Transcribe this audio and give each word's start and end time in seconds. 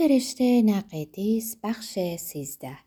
فرشته 0.00 0.62
نه 0.62 0.80
قدیس 0.80 1.56
بخش 1.62 1.98
سیزده 2.18 2.78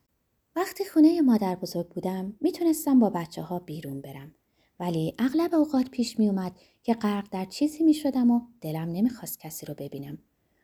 وقتی 0.56 0.86
خونه 0.86 1.22
مادر 1.22 1.56
بزرگ 1.56 1.88
بودم 1.88 2.34
می‌تونستم 2.42 3.00
با 3.00 3.10
بچه 3.10 3.42
ها 3.42 3.60
بیرون 3.60 4.02
برم. 4.02 4.36
ولی 4.80 5.14
اغلب 5.20 5.56
اوقات 5.56 5.90
پیش 5.90 6.20
می 6.20 6.28
اومد 6.28 6.52
که 6.84 6.94
غرق 6.94 7.28
در 7.32 7.46
چیزی 7.46 7.84
می 7.84 7.94
شدم 7.94 8.32
و 8.32 8.42
دلم 8.62 8.90
نمی‌خواست 8.90 9.40
کسی 9.40 9.66
رو 9.66 9.74
ببینم. 9.74 10.18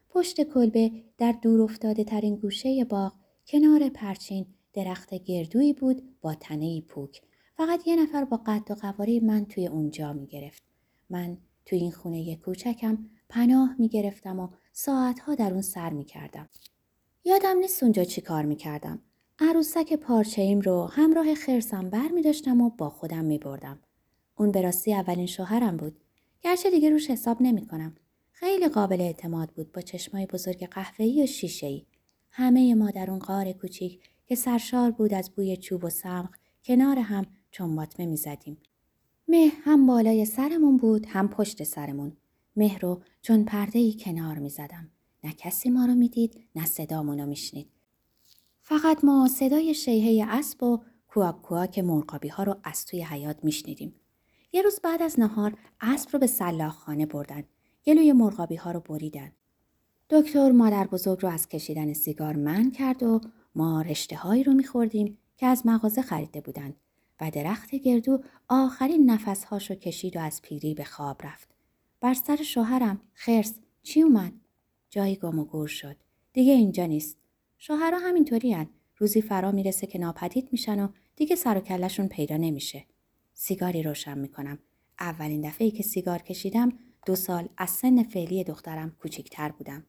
پشت 0.09 0.43
کلبه 0.43 0.91
در 1.17 1.31
دور 1.31 1.62
افتاده 1.62 2.04
ترین 2.04 2.35
گوشه 2.35 2.86
باغ 2.86 3.13
کنار 3.47 3.90
پرچین 3.90 4.46
درخت 4.74 5.13
گردویی 5.13 5.74
بود 5.74 6.02
با 6.22 6.36
تنه 6.36 6.81
پوک. 6.81 7.22
فقط 7.58 7.88
یه 7.88 7.96
نفر 7.96 8.26
با 8.26 8.38
قد 8.38 8.72
و 8.72 8.74
قواره 8.74 9.20
من 9.20 9.46
توی 9.46 9.68
اونجا 9.68 10.13
می 10.13 10.28
گرفت. 10.28 10.63
من 11.10 11.38
توی 11.70 11.79
این 11.79 11.92
خونه 11.92 12.36
کوچکم 12.36 13.10
پناه 13.29 13.76
می 13.79 13.90
گرفتم 13.90 14.40
و 14.40 14.47
ساعتها 14.74 15.35
در 15.35 15.52
اون 15.52 15.62
سر 15.62 15.90
می 15.90 16.05
کردم. 16.05 16.49
یادم 17.26 17.58
نیست 17.58 17.84
اونجا 17.84 18.03
چی 18.03 18.21
کار 18.21 18.45
می 18.45 18.55
کردم. 18.55 19.02
عروسک 19.39 19.93
پارچه 19.93 20.41
ایم 20.41 20.59
رو 20.59 20.85
همراه 20.85 21.35
خرسم 21.35 21.90
بر 21.90 22.07
می 22.07 22.21
داشتم 22.21 22.62
و 22.62 22.70
با 22.70 22.90
خودم 22.90 23.26
می 23.26 23.38
بردم. 23.38 23.79
اون 24.38 24.52
به 24.52 24.62
راستی 24.62 24.93
اولین 24.93 25.26
شوهرم 25.26 25.77
بود. 25.77 25.99
گرچه 26.41 26.71
دیگه 26.71 26.90
روش 26.90 27.09
حساب 27.09 27.38
نمی 27.41 27.67
کنم. 27.67 27.95
خیلی 28.31 28.67
قابل 28.67 29.01
اعتماد 29.01 29.49
بود 29.49 29.71
با 29.71 29.81
چشمای 29.81 30.26
بزرگ 30.26 30.67
قهوه‌ای 30.67 31.23
و 31.23 31.26
شیشه‌ای. 31.26 31.85
همه 32.31 32.76
ما 32.76 32.91
در 32.91 33.12
اون 33.12 33.20
قار 33.20 33.51
کوچیک 33.51 33.99
که 34.26 34.35
سرشار 34.35 34.91
بود 34.91 35.13
از 35.13 35.31
بوی 35.35 35.57
چوب 35.57 35.84
و 35.84 35.90
سمق 35.90 36.35
کنار 36.63 36.99
هم 36.99 37.26
چنباتمه 37.51 38.05
می 38.05 38.17
زدیم. 38.17 38.57
مه 39.29 39.51
هم 39.63 39.88
بالای 39.88 40.25
سرمون 40.25 40.77
بود 40.77 41.05
هم 41.05 41.27
پشت 41.27 41.63
سرمون. 41.63 42.17
مه 42.55 42.77
رو 42.77 43.01
چون 43.21 43.45
پرده 43.45 43.79
ای 43.79 43.93
کنار 43.93 44.37
می 44.37 44.49
زدم. 44.49 44.91
نه 45.23 45.33
کسی 45.33 45.70
ما 45.70 45.85
رو 45.85 45.95
می‌دید 45.95 46.47
نه 46.55 46.65
صدامون 46.65 47.20
رو 47.20 47.25
میشنید. 47.25 47.67
فقط 48.61 49.03
ما 49.03 49.27
صدای 49.27 49.73
شیهه 49.73 50.27
اسب 50.29 50.63
و 50.63 50.79
کوک 51.07 51.41
کوک 51.41 51.79
مرغابی 51.79 52.27
ها 52.27 52.43
رو 52.43 52.55
از 52.63 52.85
توی 52.85 53.04
حیات 53.04 53.43
میشنیدیم. 53.43 53.95
یه 54.54 54.62
روز 54.62 54.79
بعد 54.84 55.01
از 55.01 55.20
نهار 55.20 55.57
اسب 55.82 56.09
رو 56.13 56.20
به 56.20 56.27
سلاخ 56.27 56.76
خانه 56.76 57.05
بردن. 57.05 57.43
گلوی 57.85 58.13
مرغابی 58.13 58.55
ها 58.55 58.71
رو 58.71 58.79
بریدن. 58.79 59.32
دکتر 60.09 60.51
مادر 60.51 60.87
بزرگ 60.87 61.21
رو 61.21 61.29
از 61.29 61.48
کشیدن 61.48 61.93
سیگار 61.93 62.35
من 62.35 62.71
کرد 62.71 63.04
و 63.04 63.21
ما 63.55 63.82
رشته 63.82 64.16
هایی 64.16 64.44
رو 64.44 64.54
میخوردیم 64.54 65.17
که 65.38 65.45
از 65.45 65.66
مغازه 65.66 66.02
خریده 66.02 66.42
بودند 66.42 66.76
و 67.22 67.31
درخت 67.31 67.75
گردو 67.75 68.23
آخرین 68.48 69.09
نفسهاش 69.09 69.70
رو 69.70 69.75
کشید 69.75 70.17
و 70.17 70.20
از 70.20 70.42
پیری 70.42 70.73
به 70.73 70.84
خواب 70.84 71.22
رفت. 71.26 71.50
بر 72.02 72.14
سر 72.14 72.36
شوهرم 72.36 73.02
خرس 73.14 73.59
چی 73.84 74.02
اومد؟ 74.02 74.34
جایی 74.89 75.16
گم 75.16 75.39
و 75.39 75.45
گور 75.45 75.67
شد. 75.67 75.95
دیگه 76.34 76.53
اینجا 76.53 76.86
نیست. 76.86 77.17
شوهرها 77.58 78.00
همینطوری 78.00 78.53
هن. 78.53 78.70
روزی 78.98 79.22
فرا 79.22 79.52
می‌رسه 79.52 79.88
که 79.88 80.00
ناپدید 80.00 80.50
میشن 80.52 80.80
و 80.80 80.88
دیگه 81.16 81.36
سر 81.36 81.58
و 81.58 81.61
کلشون 81.61 82.08
پیدا 82.08 82.38
نمیشه. 82.38 82.86
سیگاری 83.33 83.83
روشن 83.83 84.17
می‌کنم. 84.17 84.59
اولین 85.00 85.50
دفعه 85.50 85.66
ای 85.66 85.72
که 85.72 85.83
سیگار 85.83 86.20
کشیدم 86.20 86.73
دو 87.06 87.16
سال 87.16 87.50
از 87.58 87.70
سن 87.70 88.04
فعلی 88.04 88.44
دخترم 88.44 88.95
کوچیکتر 89.02 89.50
بودم. 89.50 89.86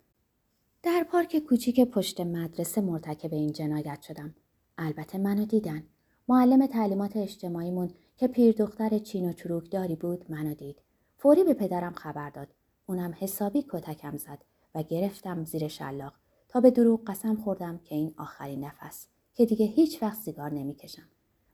در 0.82 1.06
پارک 1.10 1.38
کوچیک 1.38 1.80
پشت 1.80 2.20
مدرسه 2.20 2.80
مرتکب 2.80 3.34
این 3.34 3.52
جنایت 3.52 4.02
شدم. 4.02 4.34
البته 4.78 5.18
منو 5.18 5.44
دیدن. 5.44 5.82
معلم 6.30 6.66
تعلیمات 6.66 7.16
اجتماعیمون 7.16 7.90
که 8.16 8.28
پیر 8.28 8.54
دختر 8.54 8.98
چین 8.98 9.28
و 9.28 9.32
چروک 9.32 9.70
داری 9.70 9.96
بود 9.96 10.30
منو 10.30 10.54
دید. 10.54 10.82
فوری 11.16 11.44
به 11.44 11.54
پدرم 11.54 11.92
خبر 11.92 12.30
داد. 12.30 12.48
اونم 12.86 13.14
حسابی 13.18 13.64
کتکم 13.68 14.16
زد 14.16 14.44
و 14.74 14.82
گرفتم 14.82 15.44
زیر 15.44 15.68
شلاق 15.68 16.12
تا 16.48 16.60
به 16.60 16.70
دروغ 16.70 17.10
قسم 17.10 17.36
خوردم 17.36 17.78
که 17.78 17.94
این 17.94 18.14
آخرین 18.16 18.64
نفس 18.64 19.06
که 19.34 19.46
دیگه 19.46 19.66
هیچ 19.66 20.02
وقت 20.02 20.18
سیگار 20.18 20.52
نمی‌کشم. 20.52 21.08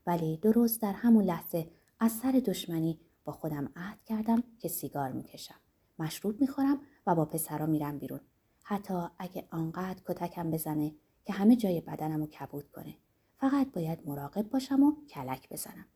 ولی 0.07 0.37
درست 0.37 0.83
در 0.83 0.93
همون 0.93 1.25
لحظه 1.25 1.71
از 2.01 2.13
سر 2.13 2.43
دشمنی 2.47 3.01
با 3.25 3.33
خودم 3.33 3.73
عهد 3.77 4.05
کردم 4.05 4.43
که 4.59 4.69
سیگار 4.69 5.13
می‌کشم. 5.13 5.61
مشروب 5.99 6.41
می‌خورم 6.41 6.81
و 7.07 7.15
با 7.15 7.25
پسرا 7.25 7.67
میرم 7.67 7.99
بیرون. 7.99 8.21
حتی 8.63 8.95
اگه 9.19 9.45
آنقدر 9.51 10.03
کتکم 10.09 10.51
بزنه 10.51 10.95
که 11.25 11.33
همه 11.33 11.57
جای 11.57 11.81
بدنم 11.81 12.21
رو 12.21 12.27
کبود 12.27 12.69
کنه. 12.69 12.95
فقط 13.39 13.73
باید 13.73 13.99
مراقب 14.07 14.51
باشم 14.51 14.83
و 14.83 14.93
کلک 15.09 15.49
بزنم. 15.49 15.87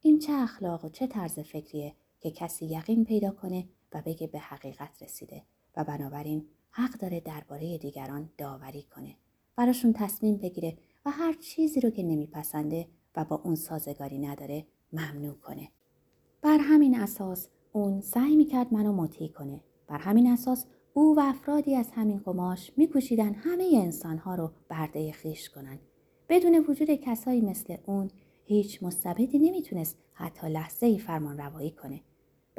این 0.00 0.18
چه 0.18 0.32
اخلاق 0.32 0.84
و 0.84 0.88
چه 0.88 1.06
طرز 1.06 1.38
فکریه 1.38 1.94
که 2.20 2.30
کسی 2.30 2.66
یقین 2.66 3.04
پیدا 3.04 3.30
کنه 3.30 3.68
و 3.92 4.02
بگه 4.06 4.26
به 4.26 4.38
حقیقت 4.38 5.02
رسیده 5.02 5.42
و 5.76 5.84
بنابراین 5.84 6.48
حق 6.70 6.92
داره 6.92 7.20
درباره 7.20 7.78
دیگران 7.78 8.30
داوری 8.38 8.82
کنه. 8.82 9.16
براشون 9.56 9.92
تصمیم 9.92 10.36
بگیره 10.36 10.78
و 11.06 11.10
هر 11.10 11.32
چیزی 11.32 11.80
رو 11.80 11.90
که 11.90 12.02
نمیپسنده 12.02 12.88
و 13.16 13.24
با 13.24 13.36
اون 13.36 13.54
سازگاری 13.54 14.18
نداره 14.18 14.66
ممنوع 14.92 15.34
کنه. 15.34 15.68
بر 16.42 16.58
همین 16.58 17.00
اساس 17.00 17.48
اون 17.72 18.00
سعی 18.00 18.36
می‌کرد 18.36 18.74
منو 18.74 18.92
مطیع 18.92 19.28
کنه. 19.28 19.60
بر 19.86 19.98
همین 19.98 20.26
اساس 20.26 20.66
او 20.94 21.16
و 21.16 21.20
افرادی 21.20 21.74
از 21.76 21.90
همین 21.90 22.18
قماش 22.18 22.72
میکوشیدن 22.76 23.34
همه 23.34 23.70
انسانها 23.74 24.34
رو 24.34 24.52
برده 24.68 25.12
خیش 25.12 25.50
کنن. 25.50 25.78
بدون 26.28 26.64
وجود 26.68 26.90
کسایی 26.90 27.40
مثل 27.40 27.76
اون 27.86 28.10
هیچ 28.44 28.82
مستبدی 28.82 29.38
نمی‌تونست 29.38 29.98
حتی 30.12 30.48
لحظه 30.48 30.86
ای 30.86 30.98
فرمان 30.98 31.38
روایی 31.38 31.70
کنه. 31.70 32.00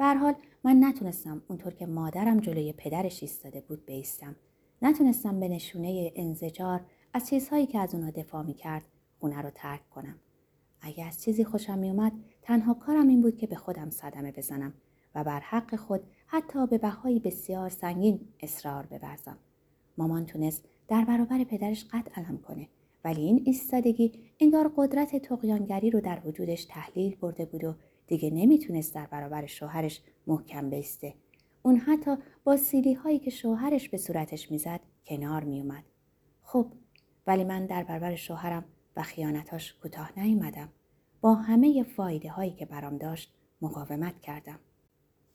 حال 0.00 0.34
من 0.64 0.84
نتونستم 0.84 1.42
اونطور 1.48 1.74
که 1.74 1.86
مادرم 1.86 2.40
جلوی 2.40 2.72
پدرش 2.72 3.22
ایستاده 3.22 3.60
بود 3.60 3.86
بیستم. 3.86 4.36
نتونستم 4.82 5.40
به 5.40 5.48
نشونه 5.48 6.12
انزجار 6.16 6.80
از 7.14 7.28
چیزهایی 7.28 7.66
که 7.66 7.78
از 7.78 7.94
اونا 7.94 8.10
دفاع 8.10 8.42
می‌کرد 8.42 8.82
خونه 9.20 9.42
رو 9.42 9.50
ترک 9.50 9.90
کنم. 9.90 10.18
اگه 10.80 11.04
از 11.04 11.22
چیزی 11.22 11.44
خوشم 11.44 11.78
میومد 11.78 12.12
تنها 12.42 12.74
کارم 12.74 13.08
این 13.08 13.22
بود 13.22 13.36
که 13.36 13.46
به 13.46 13.56
خودم 13.56 13.90
صدمه 13.90 14.32
بزنم 14.32 14.74
و 15.14 15.24
بر 15.24 15.40
حق 15.40 15.76
خود 15.76 16.00
حتی 16.26 16.66
به 16.66 16.78
بهایی 16.78 17.20
بسیار 17.20 17.68
سنگین 17.68 18.20
اصرار 18.40 18.86
بورزم. 18.86 19.38
مامان 19.98 20.26
تونست 20.26 20.64
در 20.88 21.04
برابر 21.04 21.44
پدرش 21.44 21.84
قد 21.84 22.08
علم 22.16 22.38
کنه 22.38 22.68
ولی 23.08 23.22
این 23.22 23.42
ایستادگی 23.46 24.12
انگار 24.40 24.72
قدرت 24.76 25.16
تقیانگری 25.16 25.90
رو 25.90 26.00
در 26.00 26.20
وجودش 26.24 26.64
تحلیل 26.64 27.16
برده 27.16 27.44
بود 27.44 27.64
و 27.64 27.74
دیگه 28.06 28.30
نمی‌تونست 28.30 28.94
در 28.94 29.06
برابر 29.06 29.46
شوهرش 29.46 30.00
محکم 30.26 30.70
بیسته. 30.70 31.14
اون 31.62 31.76
حتی 31.76 32.16
با 32.44 32.56
سیلی 32.56 32.94
هایی 32.94 33.18
که 33.18 33.30
شوهرش 33.30 33.88
به 33.88 33.96
صورتش 33.96 34.50
می‌زد 34.50 34.80
کنار 35.06 35.44
میومد. 35.44 35.84
خب 36.42 36.66
ولی 37.26 37.44
من 37.44 37.66
در 37.66 37.84
برابر 37.84 38.14
شوهرم 38.14 38.64
و 38.96 39.02
خیانتاش 39.02 39.74
کوتاه 39.74 40.20
نیومدم. 40.20 40.68
با 41.20 41.34
همه 41.34 41.82
فایده 41.82 42.30
هایی 42.30 42.50
که 42.50 42.66
برام 42.66 42.96
داشت 42.96 43.34
مقاومت 43.62 44.20
کردم. 44.20 44.58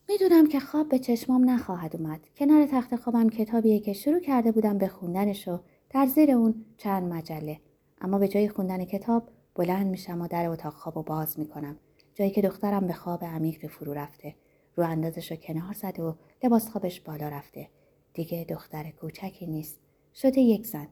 می‌دونم 0.10 0.48
که 0.48 0.60
خواب 0.60 0.90
به 0.90 1.00
چشمام 1.00 1.50
نخواهد 1.50 1.96
اومد. 1.96 2.20
کنار 2.38 2.66
تخت 2.66 2.96
خوابم 2.96 3.30
کتابیه 3.30 3.80
که 3.80 3.94
شروع 3.94 4.20
کرده 4.20 4.52
بودم 4.52 4.78
به 4.78 4.88
خوندنش 4.88 5.48
و 5.48 5.60
در 5.94 6.06
زیر 6.06 6.32
اون 6.32 6.66
چند 6.78 7.14
مجله. 7.14 7.60
اما 8.02 8.20
به 8.20 8.28
جای 8.28 8.50
خوندن 8.50 8.86
کتاب 8.86 9.30
بلند 9.56 9.88
میشم 9.88 10.22
و 10.22 10.28
در 10.28 10.48
اتاق 10.48 10.74
خواب 10.74 10.98
و 10.98 11.04
باز 11.04 11.40
می‌کنم. 11.40 11.78
جایی 12.16 12.32
که 12.32 12.42
دخترم 12.42 12.88
به 12.88 12.94
خواب 12.94 13.24
عمیقی 13.24 13.68
فرو 13.68 13.94
رفته. 13.94 14.36
رو 14.76 14.84
اندازش 14.88 15.32
رو 15.32 15.38
کنار 15.38 15.74
زده 15.74 16.04
و 16.04 16.14
لباس 16.44 16.70
خوابش 16.70 17.02
بالا 17.02 17.28
رفته. 17.28 17.70
دیگه 18.14 18.46
دختر 18.50 18.92
کوچکی 18.92 19.48
نیست. 19.48 19.80
شده 20.16 20.42
یک 20.42 20.68
زن. 20.68 20.88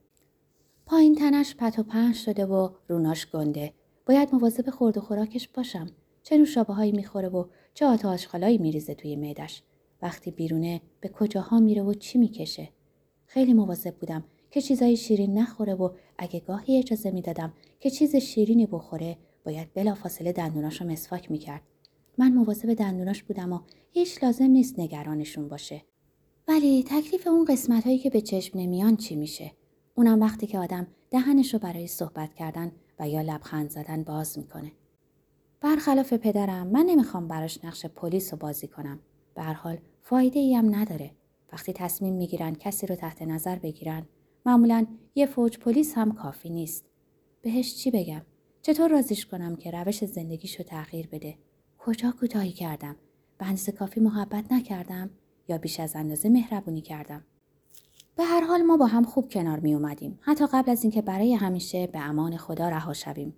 پایین 0.86 1.16
تنش 1.16 1.56
پت 1.56 1.80
و 1.80 1.84
پنج 1.84 2.16
شده 2.16 2.46
و 2.46 2.70
روناش 2.88 3.32
گنده. 3.32 3.74
باید 4.06 4.30
مواظب 4.34 4.70
خورد 4.70 4.98
و 4.98 5.02
خوراکش 5.02 5.48
باشم. 5.48 5.90
چه 6.24 6.38
نوشابه 6.38 6.74
هایی 6.74 6.92
می‌خوره 6.92 7.30
و 7.30 7.46
چه 7.74 7.86
آتا 7.86 8.10
آشغالایی 8.10 8.58
میریزه 8.58 8.96
توی 8.96 9.16
معدش. 9.16 9.64
وقتی 10.02 10.32
بیرونه 10.32 10.82
به 11.02 11.10
کجاها 11.10 11.60
میره 11.60 11.84
و 11.84 11.94
چی 11.94 12.18
می‌کشه. 12.18 12.70
خیلی 13.26 13.54
مواظب 13.54 13.96
بودم 13.96 14.24
که 14.52 14.62
چیزای 14.62 14.98
شیرین 14.98 15.38
نخوره 15.38 15.74
و 15.74 15.90
اگه 16.18 16.40
گاهی 16.40 16.78
اجازه 16.78 17.12
می‌دادم 17.12 17.54
که 17.80 17.90
چیز 17.90 18.16
شیرینی 18.16 18.66
بخوره 18.66 19.18
باید 19.46 19.74
بلافاصله 19.74 20.32
دندوناش 20.32 20.82
رو 20.82 20.88
مسواک 20.88 21.32
می‌کرد. 21.32 21.62
من 22.18 22.34
مواظب 22.34 22.74
دندوناش 22.74 23.24
بودم 23.24 23.54
و 23.54 23.60
هیچ 23.92 24.24
لازم 24.24 24.46
نیست 24.46 24.80
نگرانشون 24.80 25.48
باشه. 25.48 25.82
ولی 26.48 26.84
تکلیف 26.84 27.28
اون 27.28 27.46
قسمت 27.46 27.84
هایی 27.84 27.98
که 27.98 28.10
به 28.10 28.22
چشم 28.22 28.60
نمیان 28.60 28.98
چی 28.98 29.16
میشه؟ 29.16 29.52
اونم 29.96 30.22
وقتی 30.22 30.48
که 30.48 30.60
آدم 30.60 30.88
دهنش 31.12 31.54
رو 31.54 31.60
برای 31.60 31.88
صحبت 31.88 32.34
کردن 32.34 32.72
و 33.00 33.10
یا 33.10 33.22
لبخند 33.22 33.70
زدن 33.70 34.04
باز 34.04 34.38
می‌کنه. 34.38 34.72
برخلاف 35.62 36.14
پدرم 36.14 36.68
من 36.68 36.86
نمی‌خوام 36.86 37.28
براش 37.28 37.66
نقش 37.66 37.86
پلیس 37.86 38.34
رو 38.34 38.40
بازی 38.40 38.68
کنم. 38.68 39.00
به 39.36 39.42
هر 39.42 39.54
حال 39.54 39.78
فایده 40.02 40.40
ای 40.40 40.54
هم 40.54 40.76
نداره. 40.76 41.12
وقتی 41.54 41.74
تصمیم 41.74 42.14
می‌گیرن 42.14 42.56
کسی 42.56 42.88
رو 42.88 42.96
تحت 42.96 43.22
نظر 43.22 43.56
بگیرن 43.56 44.06
معمولا 44.46 44.86
یه 45.16 45.26
فوج 45.26 45.58
پلیس 45.58 45.98
هم 45.98 46.12
کافی 46.12 46.50
نیست. 46.50 46.86
بهش 47.42 47.76
چی 47.76 47.92
بگم؟ 47.92 48.22
چطور 48.62 48.90
رازیش 48.90 49.26
کنم 49.26 49.56
که 49.56 49.72
روش 49.72 50.06
زندگیشو 50.06 50.64
تغییر 50.64 51.08
بده؟ 51.08 51.38
کجا 51.78 52.12
کوتاهی 52.12 52.52
کردم؟ 52.52 52.96
به 53.38 53.72
کافی 53.72 54.00
محبت 54.00 54.52
نکردم 54.52 55.10
یا 55.48 55.58
بیش 55.58 55.80
از 55.80 55.96
اندازه 55.96 56.30
مهربونی 56.30 56.82
کردم؟ 56.82 57.26
به 58.16 58.24
هر 58.24 58.42
حال 58.42 58.62
ما 58.62 58.78
با 58.78 58.86
هم 58.86 59.04
خوب 59.04 59.32
کنار 59.32 59.60
می 59.60 59.74
اومدیم 59.74 60.20
حتی 60.22 60.48
قبل 60.48 60.72
از 60.72 60.84
اینکه 60.84 61.02
برای 61.02 61.34
همیشه 61.34 61.88
به 61.88 62.00
امان 62.00 62.38
خدا 62.38 62.70
رها 62.70 62.94
شویم 62.94 63.34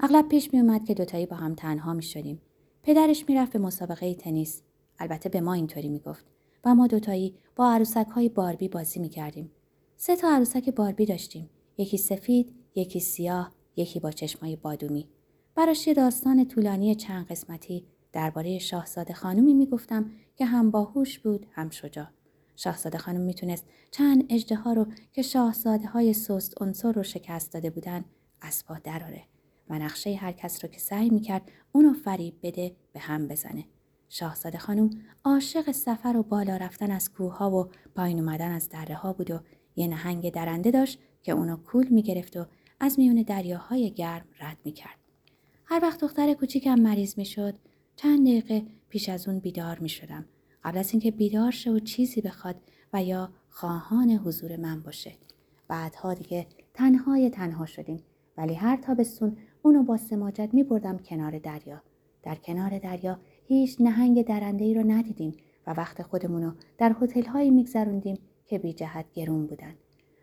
اغلب 0.00 0.28
پیش 0.28 0.54
می 0.54 0.60
اومد 0.60 0.84
که 0.84 0.94
دوتایی 0.94 1.26
با 1.26 1.36
هم 1.36 1.54
تنها 1.54 1.94
می 1.94 2.02
شدیم 2.02 2.40
پدرش 2.82 3.24
می‌رفت 3.28 3.52
به 3.52 3.58
مسابقه 3.58 4.14
تنیس 4.14 4.62
البته 4.98 5.28
به 5.28 5.40
ما 5.40 5.52
اینطوری 5.52 5.88
می‌گفت 5.88 6.26
و 6.64 6.74
ما 6.74 6.86
دوتایی 6.86 7.34
با 7.56 7.70
عروسک 7.70 8.06
های 8.06 8.28
باربی 8.28 8.68
بازی 8.68 9.00
می 9.00 9.08
کردیم. 9.08 9.50
سه 9.98 10.16
تا 10.16 10.28
عروسک 10.28 10.70
باربی 10.70 11.06
داشتیم. 11.06 11.50
یکی 11.78 11.98
سفید، 11.98 12.54
یکی 12.74 13.00
سیاه، 13.00 13.52
یکی 13.76 14.00
با 14.00 14.10
چشمای 14.10 14.56
بادومی. 14.56 15.08
براش 15.54 15.86
یه 15.86 15.94
داستان 15.94 16.44
طولانی 16.48 16.94
چند 16.94 17.26
قسمتی 17.26 17.86
درباره 18.12 18.58
شاهزاده 18.58 19.14
خانومی 19.14 19.54
می‌گفتم 19.54 20.10
که 20.36 20.44
هم 20.44 20.70
باهوش 20.70 21.18
بود 21.18 21.46
هم 21.52 21.70
شجاع. 21.70 22.06
شاهزاده 22.56 22.98
خانم 22.98 23.20
می‌تونست 23.20 23.64
چند 23.90 24.24
اجده 24.28 24.62
رو 24.64 24.86
که 25.12 25.22
شاهزاده 25.22 25.86
های 25.86 26.12
سست 26.12 26.62
عنصر 26.62 26.92
رو 26.92 27.02
شکست 27.02 27.52
داده 27.52 27.70
بودن 27.70 28.04
از 28.40 28.64
پا 28.66 28.78
دراره 28.84 29.22
و 29.70 29.78
نقشه 29.78 30.14
هر 30.14 30.32
کس 30.32 30.64
رو 30.64 30.70
که 30.70 30.78
سعی 30.78 31.10
می‌کرد 31.10 31.50
اونو 31.72 31.92
فریب 31.92 32.34
بده 32.42 32.76
به 32.92 33.00
هم 33.00 33.28
بزنه. 33.28 33.64
شاهزاده 34.08 34.58
خانم 34.58 34.90
عاشق 35.24 35.70
سفر 35.70 36.16
و 36.16 36.22
بالا 36.22 36.56
رفتن 36.56 36.90
از 36.90 37.12
کوه 37.12 37.36
ها 37.36 37.50
و 37.50 37.70
پایین 37.94 38.20
اومدن 38.20 38.50
از 38.52 38.68
دره 38.68 38.94
ها 38.94 39.12
بود 39.12 39.30
و 39.30 39.40
یه 39.76 39.86
نهنگ 39.86 40.32
درنده 40.32 40.70
داشت 40.70 40.98
که 41.22 41.32
اونو 41.32 41.56
کول 41.56 41.88
می‌گرفت 41.88 42.36
و 42.36 42.46
از 42.80 42.98
میون 42.98 43.22
دریاهای 43.22 43.90
گرم 43.90 44.24
رد 44.40 44.56
می‌کرد. 44.64 44.98
هر 45.64 45.80
وقت 45.82 46.00
دختر 46.00 46.34
کوچیکم 46.34 46.74
مریض 46.74 47.18
می‌شد 47.18 47.54
چند 47.96 48.26
دقیقه 48.26 48.62
پیش 48.88 49.08
از 49.08 49.28
اون 49.28 49.38
بیدار 49.38 49.78
می‌شدم 49.78 50.24
قبل 50.64 50.78
از 50.78 50.92
اینکه 50.92 51.10
بیدار 51.10 51.50
شه 51.50 51.70
و 51.70 51.78
چیزی 51.78 52.20
بخواد 52.20 52.56
و 52.92 53.02
یا 53.02 53.30
خواهان 53.48 54.10
حضور 54.10 54.56
من 54.56 54.82
باشه. 54.82 55.12
بعدها 55.68 56.14
دیگه 56.14 56.46
تنهای 56.74 57.30
تنها 57.30 57.66
شدیم 57.66 58.02
ولی 58.36 58.54
هر 58.54 58.76
تابستون 58.76 59.36
اونو 59.62 59.82
با 59.82 59.96
سماجت 59.96 60.48
می 60.52 60.62
بردم 60.62 60.98
کنار 60.98 61.38
دریا. 61.38 61.82
در 62.22 62.34
کنار 62.34 62.78
دریا 62.78 63.20
هیچ 63.46 63.76
نهنگ 63.80 64.26
درنده 64.26 64.64
ای 64.64 64.74
رو 64.74 64.82
ندیدیم 64.90 65.36
و 65.66 65.70
وقت 65.70 66.02
خودمون 66.02 66.42
رو 66.42 66.52
در 66.78 66.96
هتل 67.00 67.22
هایی 67.22 67.50
که 68.46 68.58
بی 68.58 68.72
جهت 68.72 69.12
گرون 69.12 69.46
بودن. 69.46 69.74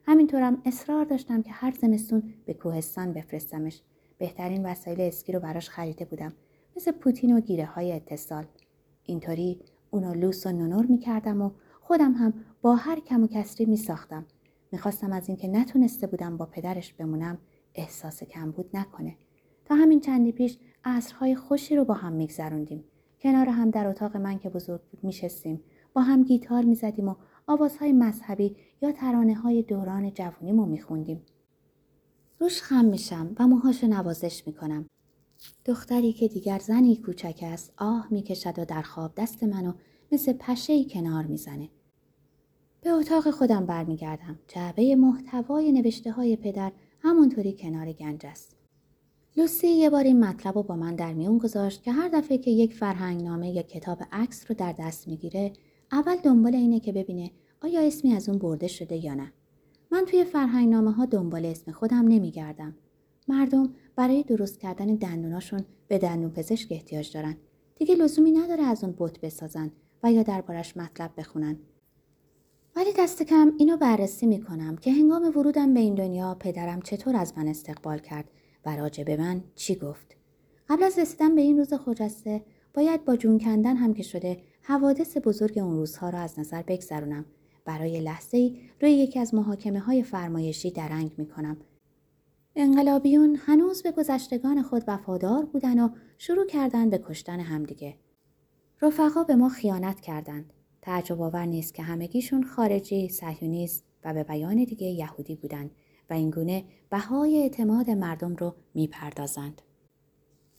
همینطورم 0.06 0.62
اصرار 0.66 1.06
داشتم 1.06 1.42
که 1.42 1.52
هر 1.52 1.72
زمستون 1.72 2.34
به 2.46 2.54
کوهستان 2.54 3.14
بفرستمش. 3.14 3.82
بهترین 4.18 4.66
وسایل 4.66 5.02
اسکی 5.02 5.32
رو 5.32 5.40
براش 5.40 5.70
خریده 5.70 6.06
بودم 6.06 6.34
مثل 6.76 6.92
پوتین 6.92 7.38
و 7.38 7.40
گیره 7.40 7.66
های 7.66 7.92
اتصال. 7.92 8.46
اینطوری 9.04 9.60
اونو 9.92 10.14
لوس 10.14 10.46
و 10.46 10.52
نونور 10.52 10.86
می‌کردم 10.86 11.42
و 11.42 11.52
خودم 11.82 12.12
هم 12.12 12.34
با 12.62 12.76
هر 12.76 13.00
کم 13.00 13.24
و 13.24 13.28
کسری 13.28 13.66
می 13.66 13.78
ساختم. 13.78 14.26
می‌خواستم 14.72 15.14
از 15.14 15.30
اینکه 15.30 15.48
نتونسته 15.48 16.08
بودم 16.08 16.38
با 16.38 16.46
پدرش 16.46 16.94
بمونم 16.94 17.38
احساس 17.76 18.24
کم 18.24 18.52
بود 18.52 18.70
نکنه. 18.74 19.16
تا 19.66 19.76
همین 19.76 20.00
چندی 20.00 20.32
پیش 20.32 20.58
عصرهای 20.86 21.36
خوشی 21.36 21.76
رو 21.76 21.86
با 21.86 21.94
هم 21.94 22.14
میگذروندیم. 22.14 22.84
کنار 23.22 23.50
هم 23.50 23.70
در 23.70 23.88
اتاق 23.88 24.18
من 24.18 24.40
که 24.40 24.50
بزرگ 24.50 24.82
بود 24.82 25.04
میشستیم 25.04 25.62
با 25.94 26.02
هم 26.02 26.24
گیتار 26.24 26.64
می‌زدیم 26.64 27.10
و 27.10 27.16
آوازهای 27.48 27.94
مذهبی 27.94 28.56
یا 28.82 28.92
ترانه 28.92 29.36
های 29.36 29.64
دوران 29.64 30.14
جوانیمو 30.14 30.66
میخوندیم. 30.66 31.22
روش 32.40 32.62
خم 32.62 32.86
میشم 32.86 33.36
و 33.40 33.48
موهاشو 33.48 33.88
نوازش 33.88 34.48
می‌کنم. 34.48 34.86
دختری 35.66 36.14
که 36.14 36.28
دیگر 36.28 36.60
زنی 36.60 36.96
کوچک 36.96 37.40
است 37.44 37.74
آه 37.78 38.08
می‌کشد 38.12 38.60
و 38.60 38.66
در 38.66 38.82
خواب 38.82 39.14
دست 39.18 39.44
منو 39.44 39.74
مثل 40.12 40.34
پشه 40.34 40.86
کنار 40.86 41.26
می‌زنه. 41.26 41.70
به 42.82 42.90
اتاق 42.90 43.32
خودم 43.32 43.66
برمیگردم. 43.66 44.40
جعبه 44.48 44.96
محتوای 44.96 45.72
نوشته 45.72 46.12
های 46.12 46.36
پدر 46.36 46.72
همونطوری 47.00 47.54
کنار 47.54 47.94
گنج 47.94 48.26
است. 48.26 48.56
لوسی 49.38 49.68
یه 49.68 49.90
بار 49.90 50.04
این 50.04 50.20
مطلب 50.20 50.56
رو 50.56 50.64
با 50.64 50.76
من 50.76 50.96
در 50.96 51.14
میون 51.14 51.38
گذاشت 51.38 51.84
که 51.84 51.92
هر 51.92 52.08
دفعه 52.08 52.38
که 52.38 52.52
یک 52.52 52.74
فرهنگ 52.74 53.24
نامه 53.24 53.52
یا 53.52 53.62
کتاب 53.62 54.00
عکس 54.12 54.46
رو 54.50 54.56
در 54.56 54.72
دست 54.72 55.08
می‌گیره 55.08 55.54
اول 55.94 56.16
دنبال 56.16 56.56
اینه 56.56 56.80
که 56.80 56.92
ببینه 56.92 57.32
آیا 57.62 57.82
اسمی 57.82 58.14
از 58.14 58.30
اون 58.30 58.38
برده 58.38 58.68
شده 58.68 59.06
یا 59.06 59.14
نه. 59.14 59.34
من 59.92 60.06
توی 60.06 60.24
فرهنگ 60.24 60.70
نامه 60.70 60.92
ها 60.92 61.06
دنبال 61.06 61.46
اسم 61.46 61.72
خودم 61.72 62.08
نمیگردم. 62.08 62.76
مردم 63.28 63.74
برای 63.96 64.24
درست 64.24 64.60
کردن 64.60 64.96
دندوناشون 64.96 65.66
به 65.88 65.98
دندون 65.98 66.32
پزشک 66.32 66.68
احتیاج 66.72 67.14
دارن. 67.14 67.38
دیگه 67.76 67.96
لزومی 67.96 68.32
نداره 68.32 68.64
از 68.64 68.84
اون 68.84 68.96
بت 68.98 69.20
بسازن 69.20 69.72
و 70.04 70.12
یا 70.12 70.24
دربارش 70.24 70.78
مطلب 70.78 71.12
بخونن. 71.18 71.58
ولی 72.76 72.90
دست 73.00 73.24
کم 73.24 73.54
اینو 73.58 73.78
بررسی 73.78 74.26
می‌کنم 74.26 74.76
که 74.76 74.92
هنگام 74.92 75.24
ورودم 75.24 75.74
به 75.74 75.80
این 75.80 75.96
دنیا 75.96 76.38
پدرم 76.40 76.82
چطور 76.82 77.16
از 77.16 77.34
من 77.38 77.48
استقبال 77.48 78.00
کرد 78.00 78.30
و 78.66 78.76
راجع 78.76 79.04
به 79.04 79.18
من 79.18 79.44
چی 79.56 79.76
گفت 79.76 80.16
قبل 80.70 80.84
از 80.84 81.00
رسیدن 81.00 81.36
به 81.36 81.42
این 81.42 81.58
روز 81.58 81.74
خجسته 81.74 82.44
باید 82.74 83.06
با 83.06 83.16
جون 83.16 83.40
کندن 83.40 83.76
هم 83.76 83.94
که 83.94 84.04
شده 84.04 84.38
حوادث 84.66 85.18
بزرگ 85.24 85.60
اون 85.60 85.76
روزها 85.76 86.10
را 86.10 86.20
از 86.20 86.40
نظر 86.40 86.62
بگذرونم 86.62 87.26
برای 87.66 88.00
لحظه 88.02 88.38
ای 88.38 88.60
روی 88.82 88.92
یکی 88.92 89.20
از 89.20 89.34
محاکمه 89.34 89.80
های 89.80 90.04
فرمایشی 90.04 90.72
درنگ 90.72 91.12
می 91.18 91.26
کنم. 91.26 91.58
انقلابیون 92.56 93.36
هنوز 93.46 93.84
به 93.84 93.92
گذشتگان 93.92 94.62
خود 94.62 94.84
وفادار 94.88 95.46
بودن 95.46 95.80
و 95.80 95.90
شروع 96.18 96.46
کردند 96.48 96.92
به 96.92 97.04
کشتن 97.08 97.40
همدیگه. 97.40 97.96
رفقا 98.82 99.24
به 99.24 99.36
ما 99.36 99.50
خیانت 99.50 100.00
کردند. 100.02 100.54
تعجب 100.82 101.22
آور 101.22 101.46
نیست 101.46 101.74
که 101.74 101.84
همگیشون 101.84 102.44
خارجی، 102.44 103.10
صهیونیست 103.10 103.84
و 104.04 104.14
به 104.14 104.24
بیان 104.24 104.56
دیگه 104.56 104.88
یهودی 104.88 105.36
بودند 105.36 105.72
و 106.10 106.14
اینگونه 106.14 106.64
بهای 106.90 107.42
اعتماد 107.42 107.90
مردم 107.90 108.36
رو 108.36 108.56
می‌پردازند. 108.74 109.62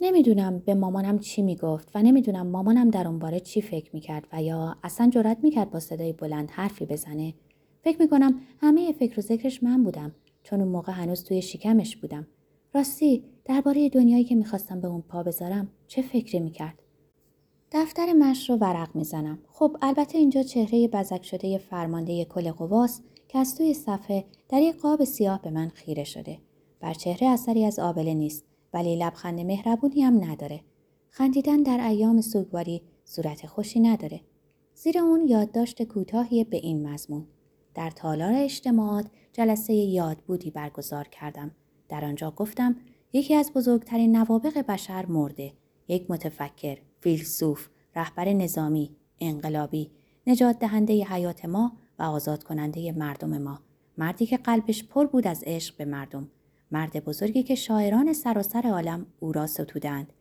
نمی‌دونم 0.00 0.58
به 0.58 0.74
مامانم 0.74 1.18
چی 1.18 1.42
می‌گفت 1.42 1.90
و 1.94 2.02
نمی‌دونم 2.02 2.46
مامانم 2.46 2.90
در 2.90 3.08
اون 3.08 3.18
باره 3.18 3.40
چی 3.40 3.62
فکر 3.62 3.90
می‌کرد 3.92 4.28
و 4.32 4.42
یا 4.42 4.76
اصلا 4.82 5.10
جرات 5.10 5.38
می‌کرد 5.42 5.70
با 5.70 5.80
صدای 5.80 6.12
بلند 6.12 6.50
حرفی 6.50 6.86
بزنه. 6.86 7.34
فکر 7.84 8.02
می‌کنم 8.02 8.40
همه 8.60 8.92
فکر 8.92 9.18
و 9.18 9.22
ذکرش 9.22 9.62
من 9.62 9.84
بودم 9.84 10.14
چون 10.42 10.60
اون 10.60 10.68
موقع 10.68 10.92
هنوز 10.92 11.24
توی 11.24 11.42
شکمش 11.42 11.96
بودم. 11.96 12.26
راستی 12.74 13.24
درباره 13.44 13.88
دنیایی 13.88 14.24
که 14.24 14.34
می‌خواستم 14.34 14.80
به 14.80 14.88
اون 14.88 15.02
پا 15.02 15.22
بذارم 15.22 15.68
چه 15.86 16.02
فکری 16.02 16.40
می‌کرد؟ 16.40 16.82
دفتر 17.72 18.12
مش 18.12 18.50
رو 18.50 18.56
ورق 18.56 18.96
می‌زنم. 18.96 19.38
خب 19.48 19.76
البته 19.82 20.18
اینجا 20.18 20.42
چهره 20.42 20.88
بزک 20.88 21.24
شده 21.24 21.58
فرمانده 21.58 22.24
کل 22.24 22.50
قواست 22.50 23.04
که 23.28 23.38
از 23.38 23.56
توی 23.56 23.74
صفحه 23.74 24.24
در 24.48 24.62
یک 24.62 24.76
قاب 24.76 25.04
سیاه 25.04 25.42
به 25.42 25.50
من 25.50 25.68
خیره 25.68 26.04
شده. 26.04 26.38
بر 26.80 26.94
چهره 26.94 27.28
اثری 27.28 27.64
از 27.64 27.78
آبله 27.78 28.14
نیست 28.14 28.44
ولی 28.74 28.96
لبخند 28.96 29.40
مهربونی 29.40 30.02
هم 30.02 30.24
نداره. 30.24 30.60
خندیدن 31.08 31.62
در 31.62 31.86
ایام 31.86 32.20
سوگواری 32.20 32.82
صورت 33.04 33.46
خوشی 33.46 33.80
نداره. 33.80 34.20
زیر 34.74 34.98
اون 34.98 35.28
یادداشت 35.28 35.82
کوتاهی 35.82 36.44
به 36.44 36.56
این 36.56 36.88
مضمون. 36.88 37.26
در 37.74 37.90
تالار 37.90 38.32
اجتماعات 38.34 39.06
جلسه 39.32 39.74
یادبودی 39.74 40.50
برگزار 40.50 41.08
کردم. 41.08 41.50
در 41.88 42.04
آنجا 42.04 42.30
گفتم 42.30 42.76
یکی 43.12 43.34
از 43.34 43.52
بزرگترین 43.52 44.16
نوابق 44.16 44.58
بشر 44.58 45.06
مرده. 45.06 45.52
یک 45.88 46.10
متفکر، 46.10 46.78
فیلسوف، 47.00 47.68
رهبر 47.96 48.32
نظامی، 48.32 48.96
انقلابی، 49.20 49.90
نجات 50.26 50.58
دهنده 50.58 51.04
حیات 51.04 51.44
ما 51.44 51.72
و 51.98 52.02
آزاد 52.02 52.42
کننده 52.42 52.92
مردم 52.92 53.38
ما. 53.38 53.60
مردی 53.98 54.26
که 54.26 54.36
قلبش 54.36 54.84
پر 54.84 55.06
بود 55.06 55.26
از 55.26 55.44
عشق 55.46 55.76
به 55.76 55.84
مردم. 55.84 56.30
مرد 56.74 57.04
بزرگی 57.04 57.42
که 57.42 57.54
شاعران 57.54 58.12
سراسر 58.12 58.66
عالم 58.66 59.06
او 59.20 59.32
را 59.32 59.46
ستودند. 59.46 60.12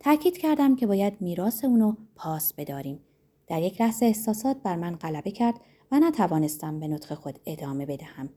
تأکید 0.00 0.38
کردم 0.38 0.76
که 0.76 0.86
باید 0.86 1.20
میراث 1.20 1.64
اونو 1.64 1.94
پاس 2.16 2.52
بداریم. 2.54 3.00
در 3.46 3.62
یک 3.62 3.80
لحظه 3.80 4.06
احساسات 4.06 4.62
بر 4.62 4.76
من 4.76 4.96
غلبه 4.96 5.30
کرد 5.30 5.60
و 5.92 6.00
نتوانستم 6.00 6.80
به 6.80 6.88
نطق 6.88 7.14
خود 7.14 7.38
ادامه 7.46 7.86
بدهم. 7.86 8.28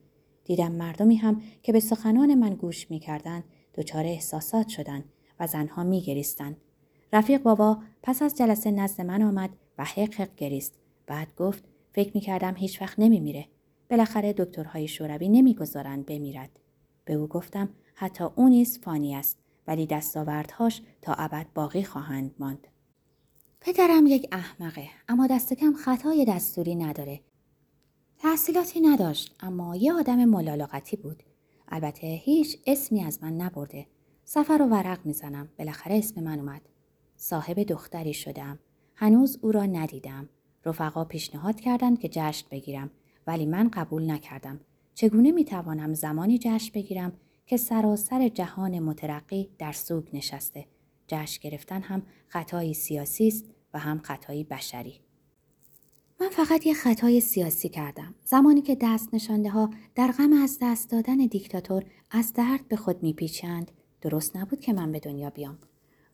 دیدم 0.46 0.72
مردمی 0.72 1.16
هم 1.16 1.42
که 1.64 1.72
به 1.72 1.80
سخنان 1.80 2.36
من 2.36 2.54
گوش 2.54 2.92
می‌کردند 2.92 3.44
دچار 3.76 4.06
احساسات 4.06 4.68
شدند 4.68 5.04
و 5.40 5.48
زنها 5.48 5.84
میگریستند. 5.84 6.58
رفیق 7.14 7.42
بابا 7.42 7.78
پس 8.04 8.22
از 8.22 8.36
جلسه 8.38 8.72
نزد 8.72 9.02
من 9.02 9.22
آمد 9.22 9.50
و 9.78 9.86
حق 9.86 10.14
حق 10.14 10.36
گریست. 10.36 10.74
بعد 11.08 11.36
گفت 11.36 11.64
فکر 11.94 12.12
می‌کردم 12.14 12.56
هیچ 12.56 12.82
وقت 12.82 13.00
نمیمیره. 13.00 13.46
بالاخره 13.90 14.34
دکترهای 14.34 14.88
شوروی 14.88 15.30
نمی‌گذارند 15.30 16.06
بمیرد. 16.06 16.50
به 17.06 17.14
او 17.14 17.28
گفتم 17.28 17.70
حتی 17.96 18.24
او 18.24 18.50
نیز 18.50 18.80
فانی 18.80 19.16
است 19.16 19.40
ولی 19.68 19.86
دستاوردهاش 19.86 20.82
تا 21.02 21.14
ابد 21.14 21.48
باقی 21.56 21.84
خواهند 21.84 22.36
ماند. 22.40 22.68
پدرم 23.62 24.08
یک 24.08 24.28
احمقه 24.32 24.88
اما 25.08 25.28
دست 25.28 25.54
کم 25.54 25.74
خطای 25.74 26.26
دستوری 26.26 26.76
نداره. 26.76 27.22
تحصیلاتی 28.20 28.82
نداشت 28.82 29.36
اما 29.40 29.76
یه 29.76 29.94
آدم 29.94 30.26
ملالاقتی 30.26 30.98
بود. 30.98 31.24
البته 31.68 32.08
هیچ 32.08 32.60
اسمی 32.68 33.04
از 33.04 33.24
من 33.24 33.34
نبرده. 33.34 33.88
سفر 34.26 34.62
و 34.62 34.66
ورق 34.66 35.06
می‌زنم. 35.06 35.50
بالاخره 35.60 35.98
اسم 35.98 36.24
من 36.24 36.40
اومد. 36.40 36.62
صاحب 37.16 37.64
دختری 37.64 38.14
شدم. 38.14 38.60
هنوز 38.96 39.40
او 39.42 39.52
را 39.52 39.66
ندیدم. 39.66 40.30
رفقا 40.66 41.06
پیشنهاد 41.06 41.60
کردند 41.60 42.00
که 42.00 42.10
جشن 42.12 42.48
بگیرم 42.52 42.92
ولی 43.28 43.46
من 43.46 43.70
قبول 43.70 44.12
نکردم. 44.12 44.60
چگونه 44.96 45.32
می 45.32 45.46
توانم 45.46 45.94
زمانی 45.94 46.38
جشن 46.38 46.72
بگیرم 46.74 47.14
که 47.46 47.58
سراسر 47.58 48.28
جهان 48.28 48.80
مترقی 48.80 49.50
در 49.58 49.72
سوگ 49.72 50.04
نشسته. 50.14 50.66
جشن 51.08 51.50
گرفتن 51.50 51.82
هم 51.82 52.02
خطایی 52.28 52.74
سیاسی 52.74 53.28
است 53.28 53.46
و 53.74 53.80
هم 53.80 54.00
خطایی 54.00 54.44
بشری. 54.44 55.00
من 56.22 56.30
فقط 56.30 56.66
یه 56.66 56.74
خطای 56.74 57.22
سیاسی 57.22 57.70
کردم. 57.70 58.16
زمانی 58.24 58.62
که 58.62 58.78
دست 58.82 59.14
نشانده 59.14 59.50
ها 59.50 59.70
در 59.96 60.12
غم 60.12 60.34
از 60.34 60.58
دست 60.62 60.92
دادن 60.92 61.18
دیکتاتور 61.18 61.84
از 62.12 62.34
درد 62.34 62.68
به 62.68 62.76
خود 62.76 63.04
میپیچند 63.04 63.72
درست 64.02 64.38
نبود 64.38 64.60
که 64.60 64.74
من 64.74 64.92
به 64.92 65.00
دنیا 65.00 65.30
بیام. 65.30 65.58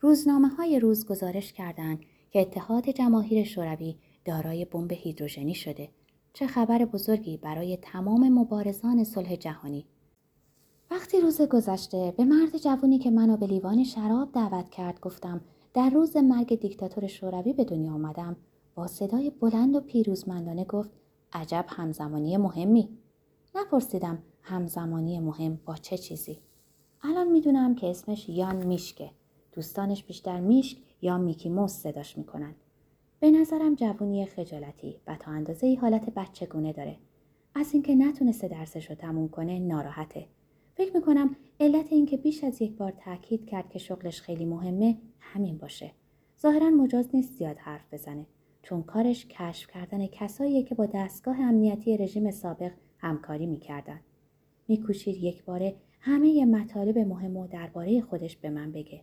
روزنامه 0.01 0.47
های 0.47 0.79
روز 0.79 1.05
گزارش 1.05 1.53
کردند 1.53 1.99
که 2.31 2.41
اتحاد 2.41 2.89
جماهیر 2.89 3.45
شوروی 3.45 3.95
دارای 4.25 4.65
بمب 4.65 4.91
هیدروژنی 4.91 5.55
شده. 5.55 5.89
چه 6.37 6.47
خبر 6.47 6.85
بزرگی 6.85 7.37
برای 7.37 7.77
تمام 7.77 8.29
مبارزان 8.29 9.03
صلح 9.03 9.35
جهانی. 9.35 9.85
وقتی 10.91 11.21
روز 11.21 11.41
گذشته 11.41 12.13
به 12.17 12.25
مرد 12.25 12.57
جوانی 12.57 12.99
که 12.99 13.11
منو 13.11 13.37
به 13.37 13.45
لیوان 13.47 13.83
شراب 13.83 14.31
دعوت 14.31 14.69
کرد 14.69 14.99
گفتم 14.99 15.41
در 15.73 15.89
روز 15.89 16.17
مرگ 16.17 16.59
دیکتاتور 16.59 17.07
شوروی 17.07 17.53
به 17.53 17.63
دنیا 17.63 17.93
آمدم 17.93 18.35
با 18.75 18.87
صدای 18.87 19.29
بلند 19.29 19.75
و 19.75 19.79
پیروزمندانه 19.79 20.65
گفت 20.65 20.89
عجب 21.33 21.65
همزمانی 21.67 22.37
مهمی. 22.37 22.89
نپرسیدم 23.55 24.23
همزمانی 24.41 25.19
مهم 25.19 25.59
با 25.65 25.75
چه 25.75 25.97
چیزی؟ 25.97 26.39
الان 27.01 27.27
می‌دونم 27.31 27.75
که 27.75 27.89
اسمش 27.89 28.29
یان 28.29 28.65
میشکه. 28.65 29.11
دوستانش 29.51 30.03
بیشتر 30.03 30.39
میشک 30.39 30.77
یا 31.01 31.17
میکی 31.17 31.49
موس 31.49 31.71
صداش 31.71 32.17
می‌کنن. 32.17 32.55
به 33.19 33.31
نظرم 33.31 33.75
جوونی 33.75 34.25
خجالتی 34.25 34.99
و 35.07 35.15
تا 35.19 35.31
اندازه 35.31 35.67
ای 35.67 35.75
حالت 35.75 36.09
بچگونه 36.09 36.73
داره. 36.73 36.97
از 37.55 37.73
اینکه 37.73 37.95
نتونسته 37.95 38.47
درسش 38.47 38.89
رو 38.89 38.95
تموم 38.95 39.29
کنه 39.29 39.59
ناراحته. 39.59 40.25
فکر 40.75 40.95
می‌کنم 40.95 41.35
علت 41.59 41.93
اینکه 41.93 42.17
بیش 42.17 42.43
از 42.43 42.61
یک 42.61 42.75
بار 42.77 42.91
تاکید 42.91 43.45
کرد 43.45 43.69
که 43.69 43.79
شغلش 43.79 44.21
خیلی 44.21 44.45
مهمه 44.45 44.97
همین 45.19 45.57
باشه. 45.57 45.91
ظاهرا 46.41 46.69
مجاز 46.69 47.09
نیست 47.13 47.33
زیاد 47.33 47.57
حرف 47.57 47.93
بزنه 47.93 48.25
چون 48.61 48.83
کارش 48.83 49.25
کشف 49.25 49.71
کردن 49.71 50.07
کساییه 50.07 50.63
که 50.63 50.75
با 50.75 50.85
دستگاه 50.85 51.39
امنیتی 51.39 51.97
رژیم 51.97 52.31
سابق 52.31 52.71
همکاری 52.97 53.45
می‌کردن. 53.45 53.99
میکوشید 54.67 55.23
یک 55.23 55.45
باره 55.45 55.75
همه 55.99 56.45
مطالب 56.45 56.97
مهم 56.97 57.37
و 57.37 57.47
درباره 57.47 58.01
خودش 58.01 58.37
به 58.37 58.49
من 58.49 58.71
بگه. 58.71 59.01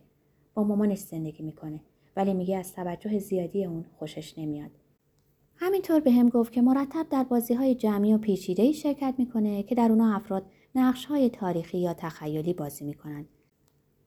با 0.53 0.63
مامانش 0.63 0.99
زندگی 0.99 1.43
می‌کنه. 1.43 1.79
ولی 2.15 2.33
میگه 2.33 2.57
از 2.57 2.73
توجه 2.73 3.19
زیادی 3.19 3.65
اون 3.65 3.85
خوشش 3.99 4.37
نمیاد 4.37 4.71
همینطور 5.55 5.99
به 5.99 6.11
هم 6.11 6.29
گفت 6.29 6.53
که 6.53 6.61
مرتب 6.61 7.05
در 7.09 7.23
بازی 7.23 7.53
های 7.53 7.75
جمعی 7.75 8.13
و 8.13 8.17
پیچیده 8.17 8.71
شرکت 8.71 9.15
می‌کنه 9.17 9.63
که 9.63 9.75
در 9.75 9.89
اونا 9.89 10.15
افراد 10.15 10.45
نقش 10.75 11.05
های 11.05 11.29
تاریخی 11.29 11.77
یا 11.77 11.93
تخیلی 11.93 12.53
بازی 12.53 12.85
می‌کنن 12.85 13.25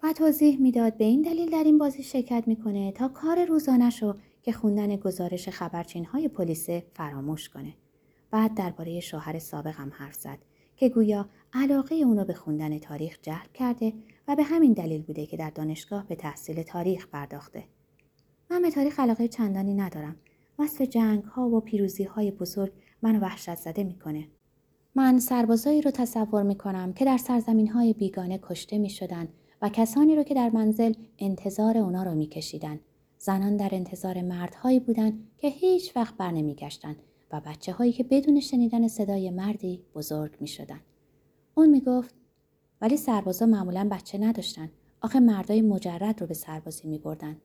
و 0.03 0.13
توضیح 0.13 0.61
می‌داد 0.61 0.97
به 0.97 1.05
این 1.05 1.23
دلیل 1.23 1.51
در 1.51 1.65
این 1.65 1.79
بازی 1.79 2.03
شرکت 2.03 2.45
می‌کنه 2.47 2.93
تا 2.93 3.09
کار 3.09 3.45
روزانش 3.45 4.03
رو 4.03 4.15
که 4.43 4.53
خوندن 4.53 4.97
گزارش 4.97 5.49
خبرچین 5.49 6.05
های 6.05 6.29
پلیس 6.29 6.71
فراموش 6.71 7.49
کنه. 7.49 7.75
بعد 8.31 8.55
درباره 8.55 9.01
شوهر 9.01 9.39
سابق 9.39 9.75
هم 9.75 9.93
حرف 9.95 10.15
زد 10.15 10.39
که 10.77 10.89
گویا 10.89 11.29
علاقه 11.53 11.95
اونو 11.95 12.25
به 12.25 12.35
خوندن 12.35 12.79
تاریخ 12.79 13.19
جلب 13.23 13.53
کرده 13.55 13.93
و 14.29 14.37
به 14.37 14.43
همین 14.43 14.73
دلیل 14.73 15.03
بوده 15.03 15.27
که 15.27 15.37
در 15.37 15.51
دانشگاه 15.51 16.07
به 16.07 16.15
تحصیل 16.15 16.63
تاریخ 16.63 17.07
پرداخته. 17.07 17.65
من 18.51 18.63
به 18.63 18.71
تاریخ 18.71 19.01
علاقه 19.01 19.29
چندانی 19.29 19.75
ندارم. 19.75 20.17
وصف 20.59 20.81
جنگ 20.81 21.25
ها 21.25 21.49
و 21.49 21.61
پیروزی 21.61 22.05
های 22.05 22.31
بزرگ 22.31 22.73
منو 23.03 23.21
وحشت 23.21 23.55
زده 23.55 23.85
می‌کنه. 23.85 24.29
من 24.95 25.19
سربازایی 25.19 25.83
رو 25.83 25.91
تصور 25.91 26.43
می 26.43 26.55
کنم 26.55 26.93
که 26.93 27.05
در 27.05 27.17
سرزمین 27.17 27.69
های 27.69 27.93
بیگانه 27.93 28.41
کشته 28.43 28.79
می 28.79 28.91
شدن 28.91 29.29
و 29.63 29.69
کسانی 29.69 30.17
رو 30.17 30.23
که 30.23 30.35
در 30.35 30.51
منزل 30.51 30.93
انتظار 31.19 31.79
اونا 31.79 32.03
رو 32.03 32.15
می 32.15 32.27
کشیدن. 32.27 32.81
زنان 33.19 33.57
در 33.57 33.69
انتظار 33.73 34.23
مردهایی 34.23 34.81
بودند 34.81 35.29
که 35.39 35.49
هیچ 35.49 35.97
وقت 35.97 36.17
بر 36.17 36.31
نمی 36.31 36.55
گشتن 36.55 36.97
و 37.33 37.41
بچه 37.47 37.73
هایی 37.73 37.93
که 37.93 38.05
بدون 38.05 38.41
شنیدن 38.41 38.89
صدای 38.89 39.31
مردی 39.31 39.83
بزرگ 39.95 40.37
می 40.41 40.49
شدن. 40.49 40.81
اون 41.55 41.71
می 41.71 41.81
گفت 41.81 42.15
ولی 42.81 42.97
سربازا 42.97 43.47
معمولا 43.47 43.89
بچه 43.93 44.19
نداشتن. 44.19 44.71
آخه 45.01 45.21
مردای 45.21 45.63
مجرد 45.63 46.21
رو 46.21 46.27
به 46.27 46.35
سربازی 46.35 46.89
می 46.89 46.99
بردن. 46.99 47.37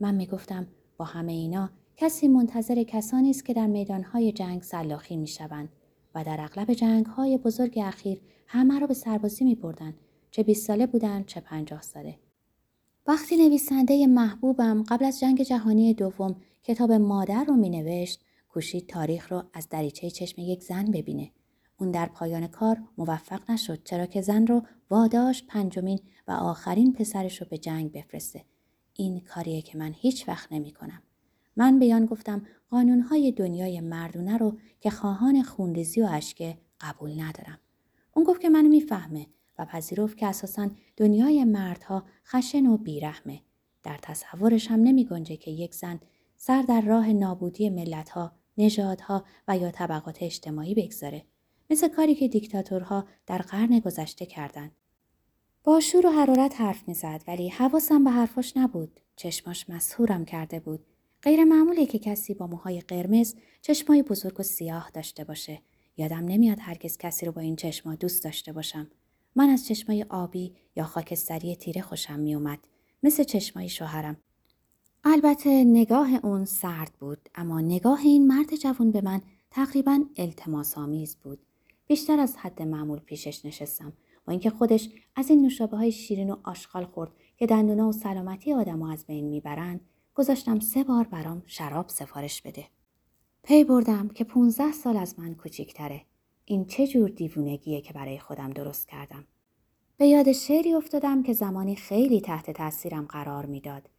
من 0.00 0.14
می 0.14 0.26
گفتم 0.26 0.66
با 0.96 1.04
همه 1.04 1.32
اینا 1.32 1.70
کسی 1.96 2.28
منتظر 2.28 2.82
کسانی 2.82 3.30
است 3.30 3.44
که 3.44 3.54
در 3.54 3.66
میدانهای 3.66 4.32
جنگ 4.32 4.62
سلاخی 4.62 5.16
می 5.16 5.26
شوند 5.26 5.68
و 6.14 6.24
در 6.24 6.40
اغلب 6.40 6.72
جنگ 6.72 7.06
های 7.06 7.38
بزرگ 7.38 7.78
اخیر 7.82 8.20
همه 8.46 8.78
را 8.78 8.86
به 8.86 8.94
سربازی 8.94 9.44
می 9.44 9.54
بردن. 9.54 9.94
چه 10.30 10.42
20 10.42 10.66
ساله 10.66 10.86
بودن 10.86 11.24
چه 11.24 11.40
50 11.40 11.82
ساله. 11.82 12.18
وقتی 13.06 13.36
نویسنده 13.36 14.06
محبوبم 14.06 14.82
قبل 14.82 15.04
از 15.04 15.20
جنگ 15.20 15.42
جهانی 15.42 15.94
دوم 15.94 16.36
کتاب 16.62 16.92
مادر 16.92 17.44
رو 17.44 17.56
می 17.56 17.70
نوشت 17.70 18.20
کوشید 18.48 18.86
تاریخ 18.86 19.32
رو 19.32 19.42
از 19.52 19.68
دریچه 19.68 20.10
چشم 20.10 20.40
یک 20.40 20.62
زن 20.62 20.84
ببینه. 20.84 21.30
اون 21.80 21.90
در 21.90 22.06
پایان 22.06 22.46
کار 22.46 22.82
موفق 22.98 23.50
نشد 23.50 23.82
چرا 23.84 24.06
که 24.06 24.20
زن 24.20 24.46
رو 24.46 24.62
واداش 24.90 25.44
پنجمین 25.48 26.00
و 26.28 26.32
آخرین 26.32 26.92
پسرش 26.92 27.40
رو 27.40 27.46
به 27.50 27.58
جنگ 27.58 27.92
بفرسته. 27.92 28.44
این 28.94 29.20
کاریه 29.20 29.62
که 29.62 29.78
من 29.78 29.92
هیچ 29.96 30.28
وقت 30.28 30.52
نمی 30.52 30.72
کنم. 30.72 31.02
من 31.56 31.78
بیان 31.78 32.06
گفتم 32.06 32.46
قانونهای 32.70 33.32
دنیای 33.32 33.80
مردونه 33.80 34.38
رو 34.38 34.58
که 34.80 34.90
خواهان 34.90 35.42
خونریزی 35.42 36.02
و 36.02 36.08
اشکه 36.10 36.58
قبول 36.80 37.20
ندارم. 37.20 37.58
اون 38.14 38.24
گفت 38.24 38.40
که 38.40 38.48
منو 38.48 38.68
می‌فهمه 38.68 39.26
و 39.58 39.64
پذیرفت 39.64 40.16
که 40.16 40.26
اساسا 40.26 40.70
دنیای 40.96 41.44
مردها 41.44 42.04
خشن 42.26 42.66
و 42.66 42.76
بیرحمه. 42.76 43.40
در 43.82 43.98
تصورش 44.02 44.70
هم 44.70 44.80
نمی 44.80 45.04
گنجه 45.04 45.36
که 45.36 45.50
یک 45.50 45.74
زن 45.74 46.00
سر 46.36 46.62
در 46.62 46.80
راه 46.80 47.12
نابودی 47.12 47.70
ملتها، 47.70 48.32
نژادها 48.58 49.24
و 49.48 49.58
یا 49.58 49.70
طبقات 49.70 50.22
اجتماعی 50.22 50.74
بگذاره. 50.74 51.24
مثل 51.70 51.88
کاری 51.88 52.14
که 52.14 52.28
دیکتاتورها 52.28 53.04
در 53.26 53.38
قرن 53.38 53.78
گذشته 53.78 54.26
کردند. 54.26 54.72
با 55.64 55.80
شور 55.80 56.06
و 56.06 56.10
حرارت 56.10 56.60
حرف 56.60 56.88
می‌زد 56.88 57.22
ولی 57.26 57.48
حواسم 57.48 58.04
به 58.04 58.10
حرفاش 58.10 58.56
نبود. 58.56 59.00
چشماش 59.16 59.70
مسهورم 59.70 60.24
کرده 60.24 60.60
بود. 60.60 60.86
غیر 61.22 61.44
معموله 61.44 61.86
که 61.86 61.98
کسی 61.98 62.34
با 62.34 62.46
موهای 62.46 62.80
قرمز 62.80 63.34
چشمای 63.62 64.02
بزرگ 64.02 64.40
و 64.40 64.42
سیاه 64.42 64.90
داشته 64.94 65.24
باشه. 65.24 65.62
یادم 65.96 66.24
نمیاد 66.24 66.58
هرگز 66.60 66.98
کسی 66.98 67.26
رو 67.26 67.32
با 67.32 67.40
این 67.40 67.56
چشما 67.56 67.94
دوست 67.94 68.24
داشته 68.24 68.52
باشم. 68.52 68.90
من 69.36 69.48
از 69.48 69.66
چشمای 69.66 70.06
آبی 70.08 70.54
یا 70.76 70.84
خاکستری 70.84 71.56
تیره 71.56 71.82
خوشم 71.82 72.18
میومد. 72.20 72.58
مثل 73.02 73.24
چشمای 73.24 73.68
شوهرم. 73.68 74.16
البته 75.04 75.64
نگاه 75.64 76.14
اون 76.22 76.44
سرد 76.44 76.92
بود 77.00 77.28
اما 77.34 77.60
نگاه 77.60 78.00
این 78.00 78.26
مرد 78.26 78.56
جوان 78.56 78.92
به 78.92 79.00
من 79.00 79.22
تقریبا 79.50 80.04
التماس 80.16 80.78
آمیز 80.78 81.16
بود. 81.16 81.38
بیشتر 81.86 82.20
از 82.20 82.36
حد 82.36 82.62
معمول 82.62 82.98
پیشش 82.98 83.44
نشستم 83.44 83.92
اینکه 84.30 84.50
خودش 84.50 84.88
از 85.16 85.30
این 85.30 85.42
نوشابه 85.42 85.76
های 85.76 85.92
شیرین 85.92 86.30
و 86.30 86.36
آشغال 86.44 86.84
خورد 86.84 87.10
که 87.36 87.46
دندونا 87.46 87.88
و 87.88 87.92
سلامتی 87.92 88.52
آدم 88.52 88.82
از 88.82 89.06
بین 89.06 89.28
می‌برند 89.28 89.80
گذاشتم 90.14 90.60
سه 90.60 90.84
بار 90.84 91.04
برام 91.04 91.42
شراب 91.46 91.88
سفارش 91.88 92.42
بده. 92.42 92.64
پی 93.42 93.64
بردم 93.64 94.08
که 94.08 94.24
15 94.24 94.72
سال 94.72 94.96
از 94.96 95.18
من 95.18 95.34
کوچیکتره. 95.34 96.02
این 96.44 96.64
چه 96.64 96.86
جور 96.86 97.08
دیوونگیه 97.08 97.80
که 97.80 97.92
برای 97.92 98.18
خودم 98.18 98.50
درست 98.50 98.88
کردم. 98.88 99.24
به 99.96 100.06
یاد 100.06 100.32
شعری 100.32 100.72
افتادم 100.72 101.22
که 101.22 101.32
زمانی 101.32 101.76
خیلی 101.76 102.20
تحت 102.20 102.50
تاثیرم 102.50 103.04
قرار 103.04 103.46
می‌داد. 103.46 103.90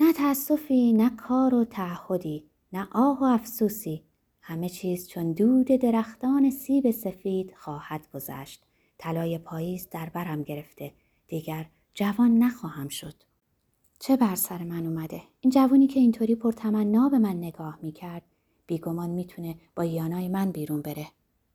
نه 0.00 0.12
تأسفی، 0.12 0.92
نه 0.92 1.10
کار 1.10 1.54
و 1.54 1.64
تعهدی، 1.64 2.50
نه 2.72 2.88
آه 2.92 3.20
و 3.20 3.24
افسوسی، 3.24 4.02
همه 4.40 4.68
چیز 4.68 5.08
چون 5.08 5.32
دود 5.32 5.66
درختان 5.66 6.50
سیب 6.50 6.90
سفید 6.90 7.54
خواهد 7.56 8.08
گذشت. 8.14 8.66
طلای 9.02 9.38
پاییز 9.38 9.88
در 9.90 10.08
برم 10.08 10.42
گرفته. 10.42 10.92
دیگر 11.28 11.66
جوان 11.94 12.38
نخواهم 12.38 12.88
شد. 12.88 13.14
چه 13.98 14.16
بر 14.16 14.34
سر 14.34 14.64
من 14.64 14.86
اومده 14.86 15.22
این 15.40 15.50
جوونی 15.50 15.86
که 15.86 16.00
اینطوری 16.00 16.34
پرتمنا 16.34 17.08
به 17.08 17.18
من 17.18 17.36
نگاه 17.36 17.78
می‌کرد 17.82 18.22
بیگمان 18.66 19.10
می‌تونه 19.10 19.56
با 19.76 19.84
یانای 19.84 20.28
من 20.28 20.52
بیرون 20.52 20.82
بره 20.82 21.06